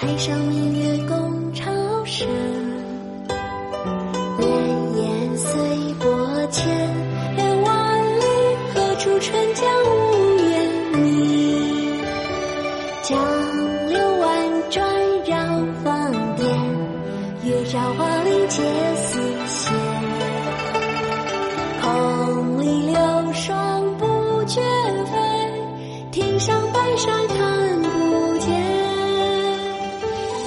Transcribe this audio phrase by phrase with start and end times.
[0.00, 1.70] 海上明月共潮
[2.06, 2.26] 生，
[4.38, 4.46] 滟
[4.96, 6.66] 滟随波千，
[7.62, 8.24] 万里
[8.72, 10.56] 何处春江无月
[10.96, 12.00] 明。
[13.02, 13.12] 江
[13.90, 14.26] 流婉
[14.70, 14.82] 转
[15.26, 15.36] 绕
[15.84, 16.48] 芳甸，
[17.44, 18.62] 月照花林皆
[18.96, 19.19] 似。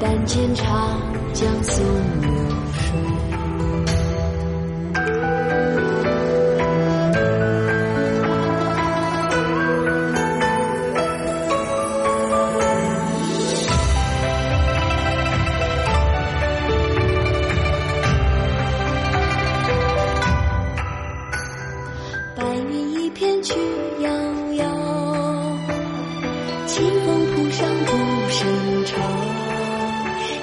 [0.00, 1.00] 但见长
[1.34, 1.84] 江送
[2.20, 2.30] 流
[2.72, 3.37] 水。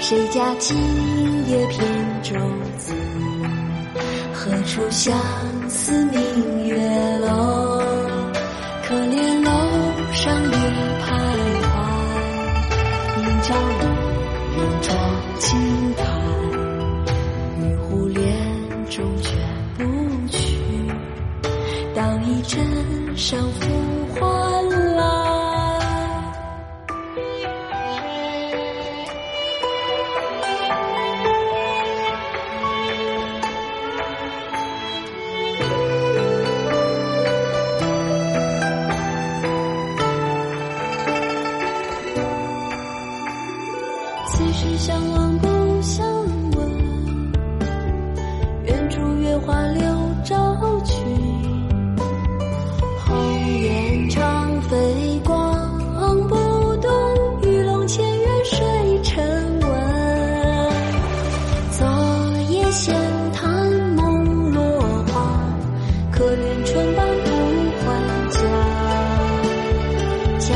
[0.08, 0.78] 谁家今
[1.50, 1.80] 夜扁
[2.22, 2.36] 舟
[2.78, 2.94] 子？
[4.32, 5.18] 何处相
[5.68, 6.78] 思明月
[7.18, 7.82] 楼？
[8.88, 9.50] 可怜楼
[10.12, 10.52] 上月
[11.02, 11.10] 徘
[11.66, 11.74] 徊，
[13.18, 13.82] 应照一
[14.56, 14.88] 人妆
[15.40, 15.44] 轻
[15.96, 16.06] 叹。
[17.64, 18.22] 玉壶帘
[18.92, 19.36] 中却
[19.76, 19.84] 不
[20.28, 20.38] 去。
[21.96, 22.64] 道一枕
[23.18, 23.42] 上
[62.76, 62.94] 闲
[63.32, 64.62] 谈梦落
[65.08, 65.14] 花，
[66.12, 67.30] 可怜春半不
[67.80, 67.86] 还
[68.32, 68.38] 家。
[70.40, 70.50] 江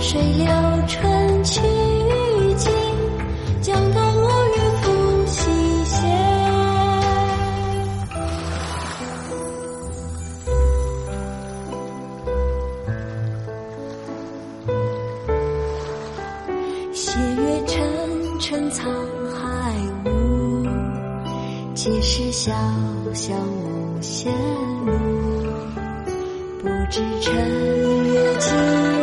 [0.00, 0.46] 水流
[0.88, 2.72] 春去欲尽，
[3.60, 4.86] 江头落月复
[5.26, 5.40] 西
[5.84, 5.92] 斜。
[16.94, 17.76] 斜月沉
[18.40, 18.90] 沉藏，
[21.74, 22.52] 其实潇
[23.14, 24.32] 潇无限
[24.84, 24.92] 路。
[26.62, 27.34] 不知乘
[28.12, 28.99] 月几